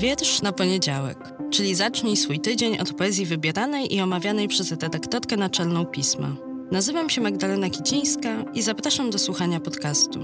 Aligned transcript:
Wiersz 0.00 0.42
na 0.42 0.52
poniedziałek, 0.52 1.18
czyli 1.50 1.74
zacznij 1.74 2.16
swój 2.16 2.40
tydzień 2.40 2.78
od 2.78 2.92
poezji 2.92 3.26
wybieranej 3.26 3.94
i 3.94 4.00
omawianej 4.00 4.48
przez 4.48 4.70
redaktorkę 4.70 5.36
naczelną 5.36 5.86
pisma. 5.86 6.28
Nazywam 6.72 7.10
się 7.10 7.20
Magdalena 7.20 7.70
Kicińska 7.70 8.28
i 8.54 8.62
zapraszam 8.62 9.10
do 9.10 9.18
słuchania 9.18 9.60
podcastu. 9.60 10.20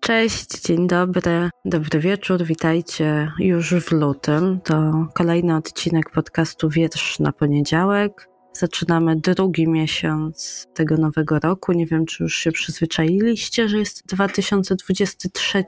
Cześć, 0.00 0.60
dzień 0.62 0.86
dobry, 0.86 1.50
dobry 1.64 2.00
wieczór, 2.00 2.44
witajcie 2.44 3.32
już 3.38 3.74
w 3.74 3.92
lutym. 3.92 4.60
To 4.64 5.06
kolejny 5.14 5.56
odcinek 5.56 6.10
podcastu 6.10 6.68
Wiersz 6.68 7.18
na 7.18 7.32
poniedziałek. 7.32 8.35
Zaczynamy 8.58 9.16
drugi 9.16 9.68
miesiąc 9.68 10.66
tego 10.74 10.96
nowego 10.96 11.38
roku. 11.38 11.72
Nie 11.72 11.86
wiem, 11.86 12.06
czy 12.06 12.22
już 12.22 12.34
się 12.34 12.52
przyzwyczailiście, 12.52 13.68
że 13.68 13.78
jest 13.78 14.06
2023. 14.06 15.64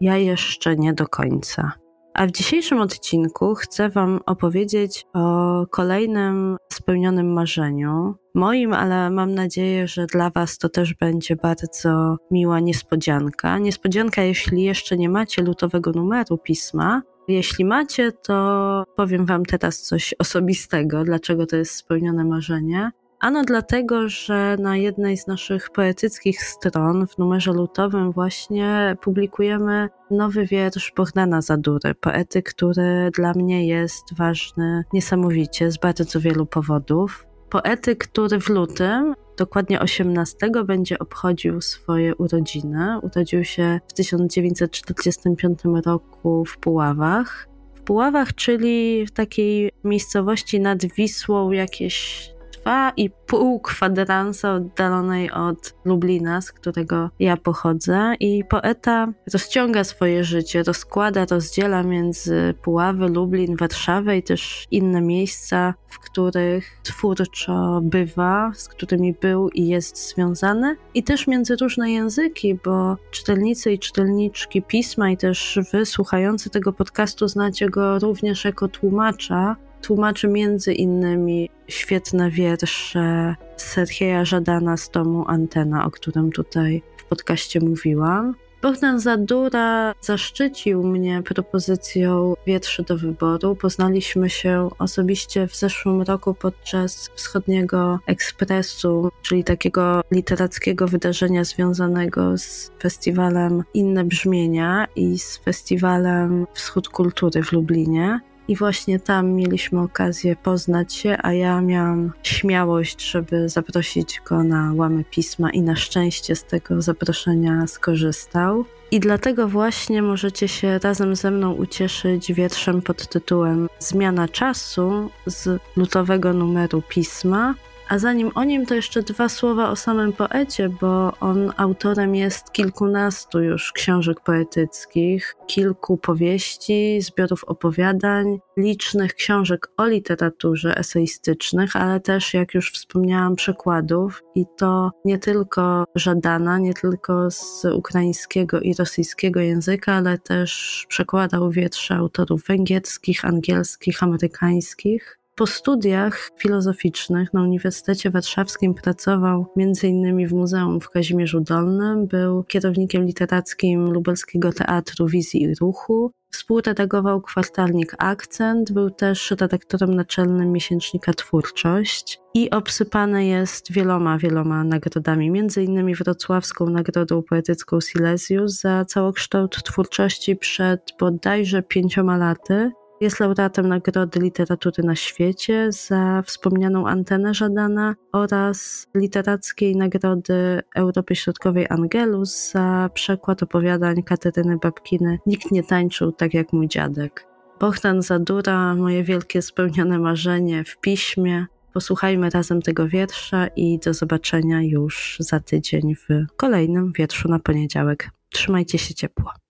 Ja 0.00 0.16
jeszcze 0.16 0.76
nie 0.76 0.92
do 0.92 1.06
końca. 1.06 1.72
A 2.14 2.26
w 2.26 2.30
dzisiejszym 2.30 2.80
odcinku 2.80 3.54
chcę 3.54 3.88
Wam 3.88 4.20
opowiedzieć 4.26 5.06
o 5.14 5.66
kolejnym 5.70 6.56
spełnionym 6.72 7.32
marzeniu. 7.32 8.14
Moim, 8.34 8.72
ale 8.72 9.10
mam 9.10 9.34
nadzieję, 9.34 9.88
że 9.88 10.06
dla 10.06 10.30
Was 10.30 10.58
to 10.58 10.68
też 10.68 10.94
będzie 10.94 11.36
bardzo 11.36 12.16
miła 12.30 12.60
niespodzianka. 12.60 13.58
Niespodzianka, 13.58 14.22
jeśli 14.22 14.62
jeszcze 14.62 14.96
nie 14.96 15.08
macie 15.08 15.42
lutowego 15.42 15.90
numeru 15.90 16.38
pisma, 16.38 17.02
jeśli 17.28 17.64
macie, 17.64 18.12
to 18.12 18.84
powiem 18.96 19.26
Wam 19.26 19.44
teraz 19.44 19.82
coś 19.82 20.14
osobistego, 20.18 21.04
dlaczego 21.04 21.46
to 21.46 21.56
jest 21.56 21.74
spełnione 21.74 22.24
marzenie. 22.24 22.90
Ano 23.22 23.42
dlatego, 23.44 24.08
że 24.08 24.56
na 24.60 24.76
jednej 24.76 25.16
z 25.16 25.26
naszych 25.26 25.70
poetyckich 25.70 26.42
stron 26.42 27.06
w 27.06 27.18
numerze 27.18 27.52
lutowym 27.52 28.12
właśnie 28.12 28.96
publikujemy 29.00 29.88
nowy 30.10 30.46
wiersz 30.46 30.92
Bogdana 30.96 31.42
Zadury, 31.42 31.94
poety, 31.94 32.42
który 32.42 33.10
dla 33.14 33.32
mnie 33.32 33.66
jest 33.66 34.14
ważny 34.14 34.84
niesamowicie 34.92 35.70
z 35.70 35.78
bardzo 35.78 36.20
wielu 36.20 36.46
powodów. 36.46 37.26
Poety, 37.50 37.96
który 37.96 38.40
w 38.40 38.48
lutym 38.48 39.14
dokładnie 39.36 39.80
18 39.80 40.36
będzie 40.64 40.98
obchodził 40.98 41.60
swoje 41.60 42.16
urodziny. 42.16 42.98
Urodził 43.02 43.44
się 43.44 43.80
w 43.88 43.92
1945 43.92 45.58
roku 45.84 46.44
w 46.44 46.58
Puławach. 46.58 47.48
W 47.74 47.80
Puławach, 47.80 48.34
czyli 48.34 49.06
w 49.06 49.10
takiej 49.10 49.70
miejscowości 49.84 50.60
nad 50.60 50.84
Wisłą, 50.84 51.50
jakieś 51.50 52.30
2,5 52.66 53.60
kwadransa 53.62 54.54
oddalonej 54.54 55.30
od 55.30 55.74
Lublina, 55.84 56.40
z 56.40 56.52
którego 56.52 57.10
ja 57.18 57.36
pochodzę. 57.36 58.14
I 58.20 58.44
poeta 58.44 59.12
rozciąga 59.32 59.84
swoje 59.84 60.24
życie, 60.24 60.62
rozkłada, 60.62 61.26
rozdziela 61.30 61.82
między 61.82 62.54
Puławy, 62.62 63.08
Lublin, 63.08 63.56
Warszawę 63.56 64.16
i 64.18 64.22
też 64.22 64.66
inne 64.70 65.00
miejsca, 65.00 65.74
w 65.88 65.98
których 65.98 66.80
twórczo 66.82 67.80
bywa, 67.82 68.52
z 68.54 68.68
którymi 68.68 69.14
był 69.20 69.48
i 69.48 69.68
jest 69.68 70.08
związany. 70.10 70.76
I 70.94 71.02
też 71.02 71.26
między 71.26 71.56
różne 71.56 71.92
języki, 71.92 72.58
bo 72.64 72.96
czytelnicy 73.10 73.72
i 73.72 73.78
czytelniczki 73.78 74.62
pisma 74.62 75.10
i 75.10 75.16
też 75.16 75.58
wy 75.72 75.86
słuchający 75.86 76.50
tego 76.50 76.72
podcastu 76.72 77.28
znacie 77.28 77.70
go 77.70 77.98
również 77.98 78.44
jako 78.44 78.68
tłumacza 78.68 79.56
Tłumaczy 79.82 80.28
między 80.28 80.72
innymi 80.72 81.50
świetne 81.68 82.30
wiersze 82.30 83.36
Serhieja 83.56 84.24
Żadana 84.24 84.76
z 84.76 84.90
tomu 84.90 85.24
Antena, 85.28 85.86
o 85.86 85.90
którym 85.90 86.32
tutaj 86.32 86.82
w 86.96 87.04
podcaście 87.04 87.60
mówiłam. 87.60 88.34
Bogdan 88.62 89.00
Zadura 89.00 89.94
zaszczycił 90.00 90.82
mnie 90.82 91.22
propozycją 91.22 92.34
wierszy 92.46 92.82
do 92.82 92.96
wyboru. 92.96 93.56
Poznaliśmy 93.56 94.30
się 94.30 94.68
osobiście 94.78 95.46
w 95.46 95.56
zeszłym 95.56 96.02
roku 96.02 96.34
podczas 96.34 97.10
Wschodniego 97.14 97.98
Ekspresu, 98.06 99.10
czyli 99.22 99.44
takiego 99.44 100.00
literackiego 100.10 100.88
wydarzenia 100.88 101.44
związanego 101.44 102.38
z 102.38 102.70
festiwalem 102.82 103.62
Inne 103.74 104.04
Brzmienia 104.04 104.86
i 104.96 105.18
z 105.18 105.38
festiwalem 105.38 106.46
Wschód 106.54 106.88
Kultury 106.88 107.42
w 107.42 107.52
Lublinie. 107.52 108.20
I 108.52 108.56
właśnie 108.56 108.98
tam 109.00 109.32
mieliśmy 109.32 109.80
okazję 109.80 110.36
poznać 110.36 110.94
się, 110.94 111.16
a 111.22 111.32
ja 111.32 111.60
miałam 111.60 112.12
śmiałość, 112.22 113.10
żeby 113.10 113.48
zaprosić 113.48 114.20
go 114.28 114.44
na 114.44 114.72
łamy 114.74 115.04
pisma 115.04 115.50
i 115.50 115.62
na 115.62 115.76
szczęście 115.76 116.36
z 116.36 116.44
tego 116.44 116.82
zaproszenia 116.82 117.66
skorzystał. 117.66 118.64
I 118.90 119.00
dlatego 119.00 119.48
właśnie 119.48 120.02
możecie 120.02 120.48
się 120.48 120.78
razem 120.78 121.16
ze 121.16 121.30
mną 121.30 121.52
ucieszyć 121.52 122.32
wierszem 122.32 122.82
pod 122.82 123.08
tytułem 123.08 123.68
Zmiana 123.78 124.28
czasu 124.28 125.10
z 125.26 125.62
lutowego 125.76 126.32
numeru 126.32 126.82
pisma, 126.88 127.54
a 127.88 127.98
zanim 127.98 128.30
o 128.34 128.44
nim, 128.44 128.66
to 128.66 128.74
jeszcze 128.74 129.02
dwa 129.02 129.28
słowa 129.28 129.70
o 129.70 129.76
samym 129.76 130.12
poecie, 130.12 130.68
bo 130.80 131.12
on 131.20 131.52
autorem 131.56 132.14
jest 132.14 132.52
kilkunastu 132.52 133.42
już 133.42 133.72
książek 133.72 134.20
poetyckich, 134.20 135.34
kilku 135.46 135.96
powieści, 135.96 137.00
zbiorów 137.02 137.44
opowiadań, 137.44 138.38
licznych 138.56 139.14
książek 139.14 139.68
o 139.76 139.86
literaturze 139.86 140.76
eseistycznych, 140.76 141.76
ale 141.76 142.00
też, 142.00 142.34
jak 142.34 142.54
już 142.54 142.72
wspomniałam, 142.72 143.36
przekładów 143.36 144.22
i 144.34 144.44
to 144.56 144.90
nie 145.04 145.18
tylko 145.18 145.84
Żadana, 145.94 146.58
nie 146.58 146.74
tylko 146.74 147.30
z 147.30 147.64
ukraińskiego 147.64 148.60
i 148.60 148.74
rosyjskiego 148.74 149.40
języka, 149.40 149.92
ale 149.92 150.18
też 150.18 150.84
przekładał 150.88 151.50
wiersze 151.50 151.94
autorów 151.94 152.44
węgierskich, 152.48 153.24
angielskich, 153.24 154.02
amerykańskich. 154.02 155.21
Po 155.34 155.46
studiach 155.46 156.30
filozoficznych 156.38 157.34
na 157.34 157.42
Uniwersytecie 157.42 158.10
Warszawskim 158.10 158.74
pracował 158.74 159.46
m.in. 159.56 160.28
w 160.28 160.32
Muzeum 160.32 160.80
w 160.80 160.90
Kazimierzu 160.90 161.40
Dolnym, 161.40 162.06
był 162.06 162.44
kierownikiem 162.44 163.04
literackim 163.04 163.90
Lubelskiego 163.90 164.52
Teatru 164.52 165.06
Wizji 165.06 165.42
i 165.42 165.54
Ruchu, 165.54 166.12
Współredagował 166.32 167.20
kwartalnik 167.20 167.94
Akcent, 167.98 168.72
był 168.72 168.90
też 168.90 169.30
redaktorem 169.30 169.94
naczelnym 169.94 170.52
miesięcznika 170.52 171.12
Twórczość 171.12 172.20
i 172.34 172.50
obsypany 172.50 173.26
jest 173.26 173.72
wieloma, 173.72 174.18
wieloma 174.18 174.64
nagrodami, 174.64 175.30
między 175.30 175.62
innymi 175.62 175.94
Wrocławską 175.94 176.66
Nagrodą 176.66 177.22
Poetycką 177.22 177.80
Silesius 177.80 178.60
za 178.60 178.84
całokształt 178.84 179.62
twórczości 179.62 180.36
przed 180.36 180.92
bodajże 181.00 181.62
pięcioma 181.62 182.16
laty 182.16 182.70
jest 183.02 183.20
laureatem 183.20 183.68
Nagrody 183.68 184.20
Literatury 184.20 184.82
na 184.82 184.96
Świecie 184.96 185.72
za 185.72 186.22
wspomnianą 186.26 186.88
Antenę 186.88 187.34
Żadana 187.34 187.94
oraz 188.12 188.86
Literackiej 188.94 189.76
Nagrody 189.76 190.62
Europy 190.74 191.16
Środkowej 191.16 191.66
Angelus 191.70 192.50
za 192.50 192.90
przekład 192.94 193.42
opowiadań 193.42 194.02
Kateryny 194.02 194.58
Babkiny 194.58 195.18
Nikt 195.26 195.50
nie 195.50 195.62
tańczył 195.62 196.12
tak 196.12 196.34
jak 196.34 196.52
mój 196.52 196.68
dziadek. 196.68 197.26
Bohdan 197.60 198.02
Zadura, 198.02 198.74
moje 198.74 199.04
wielkie 199.04 199.42
spełnione 199.42 199.98
marzenie 199.98 200.64
w 200.64 200.80
piśmie. 200.80 201.46
Posłuchajmy 201.72 202.30
razem 202.30 202.62
tego 202.62 202.88
wiersza 202.88 203.46
i 203.46 203.78
do 203.78 203.94
zobaczenia 203.94 204.62
już 204.62 205.16
za 205.20 205.40
tydzień 205.40 205.94
w 205.94 206.08
kolejnym 206.36 206.92
wierszu 206.92 207.28
na 207.28 207.38
poniedziałek. 207.38 208.10
Trzymajcie 208.30 208.78
się 208.78 208.94
ciepło. 208.94 209.41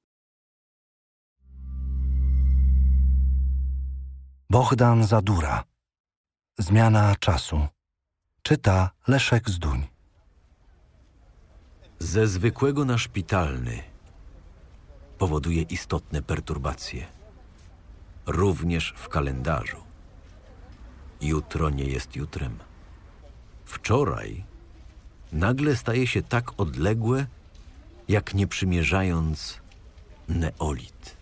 Bohdan 4.52 5.04
Zadura. 5.04 5.64
Zmiana 6.58 7.16
czasu. 7.16 7.66
Czyta 8.42 8.90
Leszek 9.08 9.50
Zduń. 9.50 9.86
Ze 11.98 12.26
zwykłego 12.26 12.84
na 12.84 12.98
szpitalny 12.98 13.82
powoduje 15.18 15.62
istotne 15.62 16.22
perturbacje. 16.22 17.06
Również 18.26 18.94
w 18.96 19.08
kalendarzu. 19.08 19.80
Jutro 21.20 21.70
nie 21.70 21.84
jest 21.84 22.16
jutrem. 22.16 22.58
Wczoraj 23.64 24.44
nagle 25.32 25.76
staje 25.76 26.06
się 26.06 26.22
tak 26.22 26.60
odległe, 26.60 27.26
jak 28.08 28.34
nie 28.34 28.46
przymierzając 28.46 29.60
neolit. 30.28 31.21